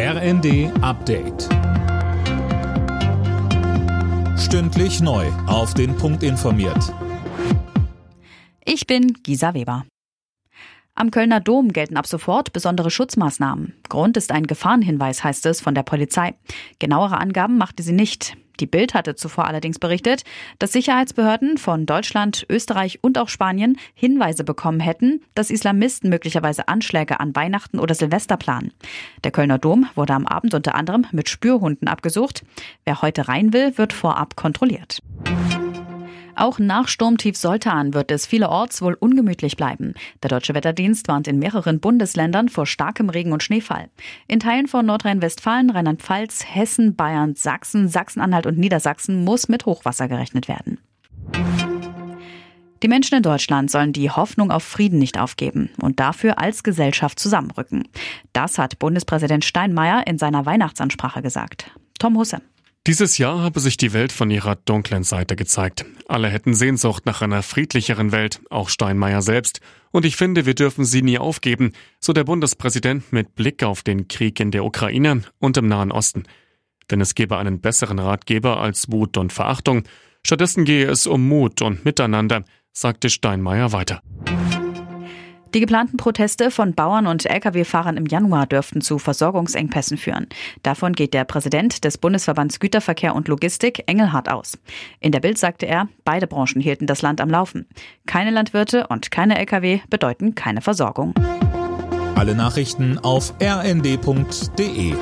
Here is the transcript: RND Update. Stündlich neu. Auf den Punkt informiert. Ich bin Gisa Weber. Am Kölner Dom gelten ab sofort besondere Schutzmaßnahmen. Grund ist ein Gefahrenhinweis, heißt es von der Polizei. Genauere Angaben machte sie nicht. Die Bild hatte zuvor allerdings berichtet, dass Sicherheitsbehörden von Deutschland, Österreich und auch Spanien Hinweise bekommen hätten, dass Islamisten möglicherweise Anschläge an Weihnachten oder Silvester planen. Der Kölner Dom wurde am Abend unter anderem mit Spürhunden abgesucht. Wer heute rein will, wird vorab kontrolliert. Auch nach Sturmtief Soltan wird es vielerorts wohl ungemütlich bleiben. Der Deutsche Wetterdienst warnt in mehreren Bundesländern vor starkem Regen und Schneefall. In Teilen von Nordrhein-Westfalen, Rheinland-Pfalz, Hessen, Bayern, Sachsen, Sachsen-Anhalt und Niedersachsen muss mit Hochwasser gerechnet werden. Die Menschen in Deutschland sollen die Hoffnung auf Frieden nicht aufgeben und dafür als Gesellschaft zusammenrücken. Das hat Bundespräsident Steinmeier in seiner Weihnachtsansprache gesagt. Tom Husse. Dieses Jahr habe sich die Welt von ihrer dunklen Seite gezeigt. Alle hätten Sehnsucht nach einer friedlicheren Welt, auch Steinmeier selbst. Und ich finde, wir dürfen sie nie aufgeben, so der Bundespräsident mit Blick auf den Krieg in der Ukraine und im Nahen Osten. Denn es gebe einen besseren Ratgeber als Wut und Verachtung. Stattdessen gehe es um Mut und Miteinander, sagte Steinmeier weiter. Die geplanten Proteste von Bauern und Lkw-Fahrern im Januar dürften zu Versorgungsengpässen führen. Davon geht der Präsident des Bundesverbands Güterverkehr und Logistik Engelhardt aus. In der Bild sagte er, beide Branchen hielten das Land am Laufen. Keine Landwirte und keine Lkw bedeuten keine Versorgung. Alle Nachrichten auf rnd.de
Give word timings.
RND 0.00 0.70
Update. 0.80 1.48
Stündlich 4.38 5.00
neu. 5.00 5.26
Auf 5.48 5.74
den 5.74 5.96
Punkt 5.96 6.22
informiert. 6.22 6.94
Ich 8.64 8.86
bin 8.86 9.12
Gisa 9.24 9.54
Weber. 9.54 9.86
Am 10.94 11.10
Kölner 11.10 11.40
Dom 11.40 11.72
gelten 11.72 11.96
ab 11.96 12.06
sofort 12.06 12.52
besondere 12.52 12.92
Schutzmaßnahmen. 12.92 13.74
Grund 13.88 14.16
ist 14.16 14.30
ein 14.30 14.46
Gefahrenhinweis, 14.46 15.24
heißt 15.24 15.44
es 15.46 15.60
von 15.60 15.74
der 15.74 15.82
Polizei. 15.82 16.36
Genauere 16.78 17.18
Angaben 17.18 17.58
machte 17.58 17.82
sie 17.82 17.90
nicht. 17.90 18.36
Die 18.60 18.66
Bild 18.66 18.94
hatte 18.94 19.14
zuvor 19.14 19.46
allerdings 19.46 19.78
berichtet, 19.78 20.24
dass 20.58 20.72
Sicherheitsbehörden 20.72 21.58
von 21.58 21.86
Deutschland, 21.86 22.46
Österreich 22.48 22.98
und 23.02 23.18
auch 23.18 23.28
Spanien 23.28 23.78
Hinweise 23.94 24.44
bekommen 24.44 24.80
hätten, 24.80 25.22
dass 25.34 25.50
Islamisten 25.50 26.10
möglicherweise 26.10 26.68
Anschläge 26.68 27.20
an 27.20 27.34
Weihnachten 27.36 27.78
oder 27.78 27.94
Silvester 27.94 28.36
planen. 28.36 28.72
Der 29.24 29.30
Kölner 29.30 29.58
Dom 29.58 29.86
wurde 29.94 30.14
am 30.14 30.26
Abend 30.26 30.54
unter 30.54 30.74
anderem 30.74 31.06
mit 31.12 31.28
Spürhunden 31.28 31.88
abgesucht. 31.88 32.44
Wer 32.84 33.02
heute 33.02 33.28
rein 33.28 33.52
will, 33.52 33.78
wird 33.78 33.92
vorab 33.92 34.36
kontrolliert. 34.36 35.00
Auch 36.38 36.60
nach 36.60 36.86
Sturmtief 36.86 37.36
Soltan 37.36 37.94
wird 37.94 38.12
es 38.12 38.24
vielerorts 38.24 38.80
wohl 38.80 38.94
ungemütlich 38.94 39.56
bleiben. 39.56 39.94
Der 40.22 40.30
Deutsche 40.30 40.54
Wetterdienst 40.54 41.08
warnt 41.08 41.26
in 41.26 41.40
mehreren 41.40 41.80
Bundesländern 41.80 42.48
vor 42.48 42.64
starkem 42.64 43.10
Regen 43.10 43.32
und 43.32 43.42
Schneefall. 43.42 43.88
In 44.28 44.38
Teilen 44.38 44.68
von 44.68 44.86
Nordrhein-Westfalen, 44.86 45.70
Rheinland-Pfalz, 45.70 46.44
Hessen, 46.46 46.94
Bayern, 46.94 47.34
Sachsen, 47.34 47.88
Sachsen-Anhalt 47.88 48.46
und 48.46 48.56
Niedersachsen 48.56 49.24
muss 49.24 49.48
mit 49.48 49.66
Hochwasser 49.66 50.06
gerechnet 50.06 50.46
werden. 50.46 50.78
Die 52.84 52.88
Menschen 52.88 53.16
in 53.16 53.24
Deutschland 53.24 53.68
sollen 53.68 53.92
die 53.92 54.08
Hoffnung 54.08 54.52
auf 54.52 54.62
Frieden 54.62 55.00
nicht 55.00 55.18
aufgeben 55.18 55.70
und 55.82 55.98
dafür 55.98 56.38
als 56.38 56.62
Gesellschaft 56.62 57.18
zusammenrücken. 57.18 57.88
Das 58.32 58.58
hat 58.58 58.78
Bundespräsident 58.78 59.44
Steinmeier 59.44 60.06
in 60.06 60.18
seiner 60.18 60.46
Weihnachtsansprache 60.46 61.20
gesagt. 61.20 61.72
Tom 61.98 62.16
Husse. 62.16 62.40
Dieses 62.88 63.18
Jahr 63.18 63.42
habe 63.42 63.60
sich 63.60 63.76
die 63.76 63.92
Welt 63.92 64.12
von 64.12 64.30
ihrer 64.30 64.56
dunklen 64.56 65.04
Seite 65.04 65.36
gezeigt. 65.36 65.84
Alle 66.06 66.30
hätten 66.30 66.54
Sehnsucht 66.54 67.04
nach 67.04 67.20
einer 67.20 67.42
friedlicheren 67.42 68.12
Welt, 68.12 68.40
auch 68.48 68.70
Steinmeier 68.70 69.20
selbst. 69.20 69.60
Und 69.90 70.06
ich 70.06 70.16
finde, 70.16 70.46
wir 70.46 70.54
dürfen 70.54 70.86
sie 70.86 71.02
nie 71.02 71.18
aufgeben, 71.18 71.72
so 72.00 72.14
der 72.14 72.24
Bundespräsident 72.24 73.12
mit 73.12 73.34
Blick 73.34 73.62
auf 73.62 73.82
den 73.82 74.08
Krieg 74.08 74.40
in 74.40 74.52
der 74.52 74.64
Ukraine 74.64 75.20
und 75.38 75.58
im 75.58 75.68
Nahen 75.68 75.92
Osten. 75.92 76.22
Denn 76.90 77.02
es 77.02 77.14
gebe 77.14 77.36
einen 77.36 77.60
besseren 77.60 77.98
Ratgeber 77.98 78.58
als 78.58 78.90
Wut 78.90 79.18
und 79.18 79.34
Verachtung. 79.34 79.82
Stattdessen 80.24 80.64
gehe 80.64 80.88
es 80.88 81.06
um 81.06 81.28
Mut 81.28 81.60
und 81.60 81.84
Miteinander, 81.84 82.42
sagte 82.72 83.10
Steinmeier 83.10 83.72
weiter. 83.72 84.00
Die 85.54 85.60
geplanten 85.60 85.96
Proteste 85.96 86.50
von 86.50 86.74
Bauern 86.74 87.06
und 87.06 87.24
Lkw-Fahrern 87.24 87.96
im 87.96 88.06
Januar 88.06 88.46
dürften 88.46 88.80
zu 88.82 88.98
Versorgungsengpässen 88.98 89.96
führen. 89.96 90.26
Davon 90.62 90.92
geht 90.92 91.14
der 91.14 91.24
Präsident 91.24 91.84
des 91.84 91.96
Bundesverbands 91.96 92.60
Güterverkehr 92.60 93.14
und 93.14 93.28
Logistik 93.28 93.84
Engelhardt 93.86 94.28
aus. 94.28 94.58
In 95.00 95.12
der 95.12 95.20
Bild 95.20 95.38
sagte 95.38 95.66
er, 95.66 95.88
beide 96.04 96.26
Branchen 96.26 96.60
hielten 96.60 96.86
das 96.86 97.00
Land 97.00 97.20
am 97.20 97.30
Laufen. 97.30 97.66
Keine 98.06 98.30
Landwirte 98.30 98.86
und 98.88 99.10
keine 99.10 99.38
Lkw 99.38 99.80
bedeuten 99.88 100.34
keine 100.34 100.60
Versorgung. 100.60 101.14
Alle 102.14 102.34
Nachrichten 102.34 102.98
auf 102.98 103.32
rnd.de 103.40 104.94